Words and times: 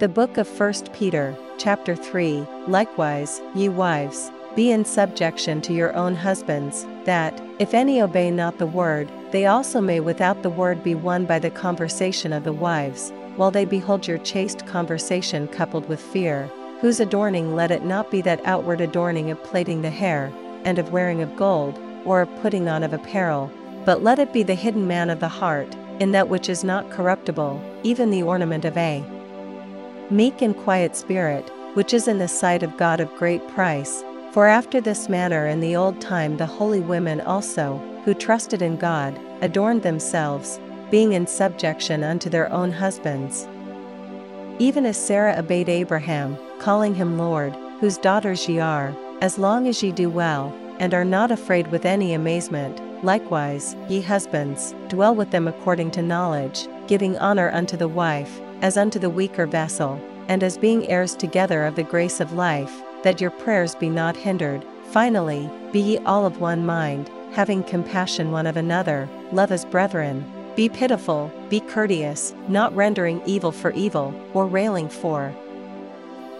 The 0.00 0.08
book 0.08 0.38
of 0.38 0.48
1 0.48 0.72
Peter, 0.94 1.36
chapter 1.58 1.94
3 1.94 2.46
Likewise, 2.66 3.42
ye 3.54 3.68
wives, 3.68 4.32
be 4.56 4.70
in 4.70 4.82
subjection 4.82 5.60
to 5.60 5.74
your 5.74 5.94
own 5.94 6.14
husbands, 6.14 6.86
that, 7.04 7.38
if 7.58 7.74
any 7.74 8.00
obey 8.00 8.30
not 8.30 8.56
the 8.56 8.66
word, 8.66 9.12
they 9.30 9.44
also 9.44 9.78
may 9.78 10.00
without 10.00 10.42
the 10.42 10.48
word 10.48 10.82
be 10.82 10.94
won 10.94 11.26
by 11.26 11.38
the 11.38 11.50
conversation 11.50 12.32
of 12.32 12.44
the 12.44 12.52
wives, 12.54 13.12
while 13.36 13.50
they 13.50 13.66
behold 13.66 14.08
your 14.08 14.16
chaste 14.16 14.66
conversation 14.66 15.46
coupled 15.48 15.86
with 15.86 16.00
fear, 16.00 16.50
whose 16.80 16.98
adorning 16.98 17.54
let 17.54 17.70
it 17.70 17.84
not 17.84 18.10
be 18.10 18.22
that 18.22 18.40
outward 18.46 18.80
adorning 18.80 19.30
of 19.30 19.44
plaiting 19.44 19.82
the 19.82 19.90
hair, 19.90 20.32
and 20.64 20.78
of 20.78 20.92
wearing 20.92 21.20
of 21.20 21.36
gold, 21.36 21.78
or 22.06 22.22
of 22.22 22.40
putting 22.40 22.70
on 22.70 22.82
of 22.82 22.94
apparel, 22.94 23.50
but 23.84 24.02
let 24.02 24.18
it 24.18 24.32
be 24.32 24.42
the 24.42 24.54
hidden 24.54 24.88
man 24.88 25.10
of 25.10 25.20
the 25.20 25.28
heart, 25.28 25.76
in 25.98 26.12
that 26.12 26.30
which 26.30 26.48
is 26.48 26.64
not 26.64 26.90
corruptible, 26.90 27.60
even 27.82 28.08
the 28.08 28.22
ornament 28.22 28.64
of 28.64 28.74
a 28.78 29.04
meek 30.10 30.42
and 30.42 30.56
quiet 30.56 30.96
spirit, 30.96 31.48
which 31.74 31.94
is 31.94 32.08
in 32.08 32.18
the 32.18 32.28
sight 32.28 32.62
of 32.62 32.76
God 32.76 33.00
of 33.00 33.14
great 33.16 33.46
price. 33.48 34.02
For 34.32 34.46
after 34.46 34.80
this 34.80 35.08
manner 35.08 35.46
in 35.46 35.60
the 35.60 35.76
old 35.76 36.00
time 36.00 36.36
the 36.36 36.46
holy 36.46 36.80
women 36.80 37.20
also, 37.20 37.78
who 38.04 38.14
trusted 38.14 38.62
in 38.62 38.76
God, 38.76 39.18
adorned 39.40 39.82
themselves, 39.82 40.60
being 40.90 41.12
in 41.12 41.26
subjection 41.26 42.02
unto 42.02 42.28
their 42.28 42.52
own 42.52 42.72
husbands. 42.72 43.46
Even 44.58 44.84
as 44.84 44.96
Sarah 44.96 45.38
obeyed 45.38 45.68
Abraham, 45.68 46.36
calling 46.58 46.94
him 46.94 47.16
Lord, 47.16 47.54
whose 47.80 47.96
daughters 47.98 48.48
ye 48.48 48.58
are, 48.58 48.94
as 49.20 49.38
long 49.38 49.66
as 49.68 49.82
ye 49.82 49.92
do 49.92 50.10
well, 50.10 50.52
and 50.78 50.92
are 50.92 51.04
not 51.04 51.30
afraid 51.30 51.68
with 51.68 51.84
any 51.84 52.12
amazement, 52.12 52.80
likewise, 53.04 53.76
ye 53.88 54.00
husbands, 54.00 54.74
dwell 54.88 55.14
with 55.14 55.30
them 55.30 55.46
according 55.46 55.90
to 55.92 56.02
knowledge, 56.02 56.66
giving 56.86 57.16
honor 57.18 57.50
unto 57.52 57.76
the 57.76 57.88
wife, 57.88 58.40
as 58.62 58.76
unto 58.76 58.98
the 58.98 59.10
weaker 59.10 59.46
vessel, 59.46 60.00
and 60.28 60.42
as 60.42 60.58
being 60.58 60.88
heirs 60.88 61.14
together 61.14 61.64
of 61.64 61.76
the 61.76 61.82
grace 61.82 62.20
of 62.20 62.32
life, 62.32 62.82
that 63.02 63.20
your 63.20 63.30
prayers 63.30 63.74
be 63.74 63.88
not 63.88 64.16
hindered. 64.16 64.64
Finally, 64.90 65.50
be 65.72 65.80
ye 65.80 65.98
all 65.98 66.26
of 66.26 66.40
one 66.40 66.64
mind, 66.66 67.10
having 67.32 67.62
compassion 67.62 68.30
one 68.30 68.46
of 68.46 68.56
another, 68.56 69.08
love 69.32 69.52
as 69.52 69.64
brethren. 69.64 70.24
Be 70.56 70.68
pitiful, 70.68 71.32
be 71.48 71.60
courteous, 71.60 72.34
not 72.48 72.74
rendering 72.74 73.22
evil 73.24 73.52
for 73.52 73.70
evil, 73.72 74.14
or 74.34 74.46
railing 74.46 74.88
for 74.88 75.34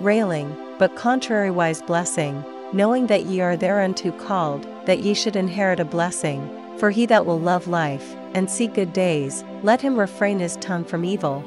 railing, 0.00 0.56
but 0.78 0.96
contrariwise 0.96 1.86
blessing, 1.86 2.44
knowing 2.72 3.06
that 3.06 3.26
ye 3.26 3.40
are 3.40 3.56
thereunto 3.56 4.10
called, 4.12 4.66
that 4.86 5.00
ye 5.00 5.14
should 5.14 5.36
inherit 5.36 5.78
a 5.78 5.84
blessing. 5.84 6.48
For 6.78 6.90
he 6.90 7.04
that 7.06 7.26
will 7.26 7.38
love 7.38 7.68
life, 7.68 8.16
and 8.34 8.50
see 8.50 8.66
good 8.66 8.92
days, 8.92 9.44
let 9.62 9.82
him 9.82 9.98
refrain 9.98 10.38
his 10.38 10.56
tongue 10.56 10.84
from 10.84 11.04
evil, 11.04 11.44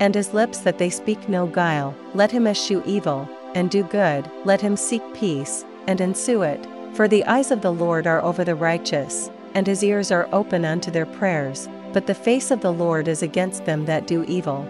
and 0.00 0.14
his 0.14 0.34
lips 0.34 0.58
that 0.58 0.78
they 0.78 0.90
speak 0.90 1.28
no 1.28 1.46
guile, 1.46 1.94
let 2.14 2.30
him 2.30 2.46
eschew 2.46 2.82
evil, 2.86 3.28
and 3.54 3.70
do 3.70 3.82
good, 3.84 4.30
let 4.44 4.60
him 4.60 4.76
seek 4.76 5.02
peace, 5.14 5.64
and 5.86 6.00
ensue 6.00 6.42
it. 6.42 6.66
For 6.94 7.08
the 7.08 7.24
eyes 7.24 7.50
of 7.50 7.62
the 7.62 7.72
Lord 7.72 8.06
are 8.06 8.22
over 8.22 8.44
the 8.44 8.54
righteous, 8.54 9.30
and 9.54 9.66
his 9.66 9.82
ears 9.82 10.10
are 10.10 10.28
open 10.32 10.64
unto 10.64 10.90
their 10.90 11.06
prayers, 11.06 11.68
but 11.92 12.06
the 12.06 12.14
face 12.14 12.50
of 12.50 12.60
the 12.60 12.72
Lord 12.72 13.08
is 13.08 13.22
against 13.22 13.64
them 13.64 13.86
that 13.86 14.06
do 14.06 14.24
evil. 14.24 14.68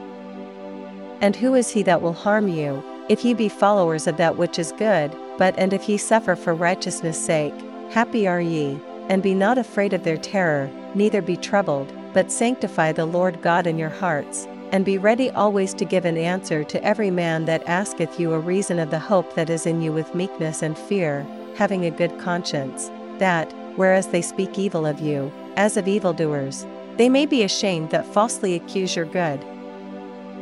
And 1.20 1.34
who 1.34 1.55
is 1.55 1.70
he 1.70 1.83
that 1.84 2.02
will 2.02 2.12
harm 2.12 2.46
you, 2.48 2.83
if 3.08 3.24
ye 3.24 3.34
be 3.34 3.48
followers 3.48 4.06
of 4.06 4.16
that 4.16 4.36
which 4.36 4.58
is 4.58 4.72
good, 4.72 5.16
but 5.38 5.55
and 5.58 5.72
if 5.72 5.88
ye 5.88 5.96
suffer 5.96 6.36
for 6.36 6.55
righteousness' 6.55 7.24
sake, 7.24 7.55
happy 7.90 8.27
are 8.27 8.40
ye, 8.40 8.78
and 9.08 9.22
be 9.22 9.34
not 9.34 9.58
afraid 9.58 9.92
of 9.92 10.05
their 10.05 10.17
terror, 10.17 10.70
neither 10.95 11.22
be 11.22 11.36
troubled, 11.36 11.92
but 12.12 12.33
sanctify 12.33 12.92
the 12.92 13.06
Lord 13.06 13.42
God 13.42 13.67
in 13.67 13.78
your 13.78 13.90
hearts, 13.90 14.48
and 14.72 14.84
be 14.84 14.98
ready 14.98 15.30
always 15.30 15.74
to 15.74 15.84
give 15.84 16.04
an 16.04 16.16
answer 16.16 16.64
to 16.64 16.82
every 16.84 17.10
man 17.10 17.44
that 17.44 17.66
asketh 17.68 18.18
you 18.18 18.32
a 18.32 18.38
reason 18.38 18.78
of 18.78 18.90
the 18.90 18.98
hope 18.98 19.34
that 19.34 19.50
is 19.50 19.66
in 19.66 19.80
you 19.80 19.92
with 19.92 20.14
meekness 20.14 20.62
and 20.62 20.77
fear, 20.77 21.27
having 21.56 21.84
a 21.84 21.90
good 21.90 22.18
conscience, 22.18 22.90
that, 23.18 23.52
whereas 23.77 24.08
they 24.08 24.22
speak 24.22 24.58
evil 24.58 24.86
of 24.86 25.00
you, 25.00 25.32
as 25.56 25.77
of 25.77 25.88
evildoers, 25.88 26.66
they 26.96 27.08
may 27.08 27.27
be 27.27 27.42
ashamed 27.42 27.90
that 27.90 28.06
falsely 28.06 28.54
accuse 28.54 28.96
your 28.96 29.06
good 29.06 29.44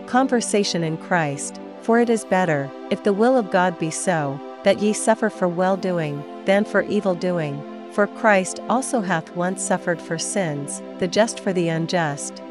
conversation 0.06 0.84
in 0.84 0.96
Christ, 0.96 1.60
for 1.80 1.98
it 1.98 2.10
is 2.10 2.24
better, 2.24 2.70
if 2.90 3.02
the 3.04 3.12
will 3.12 3.36
of 3.36 3.50
God 3.50 3.78
be 3.78 3.90
so, 3.90 4.38
that 4.62 4.80
ye 4.80 4.92
suffer 4.92 5.30
for 5.30 5.48
well 5.48 5.76
doing, 5.76 6.22
than 6.44 6.64
for 6.64 6.82
evil 6.82 7.14
doing. 7.14 7.62
For 7.92 8.06
Christ 8.06 8.60
also 8.68 9.00
hath 9.00 9.34
once 9.36 9.62
suffered 9.62 10.00
for 10.00 10.18
sins, 10.18 10.82
the 10.98 11.08
just 11.08 11.40
for 11.40 11.52
the 11.52 11.68
unjust, 11.68 12.42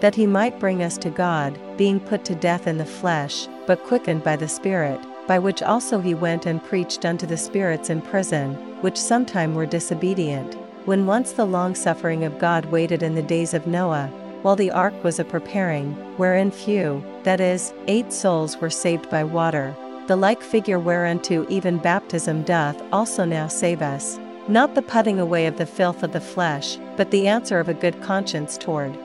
that 0.00 0.14
he 0.14 0.26
might 0.26 0.58
bring 0.58 0.82
us 0.82 0.96
to 0.98 1.10
God, 1.10 1.58
being 1.76 2.00
put 2.00 2.24
to 2.24 2.34
death 2.34 2.66
in 2.66 2.78
the 2.78 2.84
flesh, 2.84 3.46
but 3.66 3.84
quickened 3.84 4.24
by 4.24 4.36
the 4.36 4.48
Spirit, 4.48 5.00
by 5.26 5.38
which 5.38 5.62
also 5.62 6.00
he 6.00 6.14
went 6.14 6.46
and 6.46 6.64
preached 6.64 7.04
unto 7.04 7.26
the 7.26 7.36
spirits 7.36 7.90
in 7.90 8.02
prison, 8.02 8.54
which 8.80 8.96
sometime 8.96 9.54
were 9.54 9.66
disobedient, 9.66 10.56
when 10.86 11.06
once 11.06 11.32
the 11.32 11.44
long 11.44 11.74
suffering 11.74 12.24
of 12.24 12.38
God 12.38 12.64
waited 12.66 13.02
in 13.02 13.14
the 13.14 13.22
days 13.22 13.54
of 13.54 13.66
Noah, 13.66 14.08
while 14.42 14.56
the 14.56 14.70
ark 14.70 15.04
was 15.04 15.18
a 15.18 15.24
preparing, 15.24 15.92
wherein 16.16 16.50
few, 16.50 17.04
that 17.24 17.40
is, 17.40 17.74
eight 17.86 18.12
souls 18.12 18.56
were 18.56 18.70
saved 18.70 19.10
by 19.10 19.22
water, 19.22 19.76
the 20.06 20.16
like 20.16 20.42
figure 20.42 20.78
whereunto 20.78 21.46
even 21.50 21.76
baptism 21.76 22.42
doth 22.42 22.82
also 22.90 23.26
now 23.26 23.46
save 23.46 23.82
us, 23.82 24.18
not 24.48 24.74
the 24.74 24.82
putting 24.82 25.20
away 25.20 25.46
of 25.46 25.58
the 25.58 25.66
filth 25.66 26.02
of 26.02 26.12
the 26.12 26.20
flesh, 26.20 26.78
but 26.96 27.10
the 27.10 27.28
answer 27.28 27.60
of 27.60 27.68
a 27.68 27.74
good 27.74 28.02
conscience 28.02 28.56
toward 28.56 28.96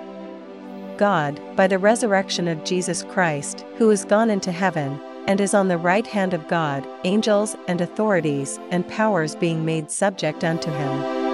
God, 0.98 1.40
by 1.56 1.68
the 1.68 1.80
resurrection 1.80 2.48
of 2.48 2.64
Jesus 2.64 3.04
Christ, 3.04 3.66
who 3.78 3.90
is 3.90 4.06
gone 4.06 4.30
into 4.30 4.52
heaven, 4.52 5.00
and 5.28 5.42
is 5.42 5.54
on 5.54 5.68
the 5.68 5.78
right 5.78 6.06
hand 6.06 6.34
of 6.34 6.48
God, 6.48 6.88
angels 7.04 7.56
and 7.68 7.82
authorities 7.82 8.60
and 8.70 8.88
powers 8.88 9.36
being 9.36 9.66
made 9.66 9.90
subject 9.90 10.44
unto 10.44 10.72
him. 10.72 11.25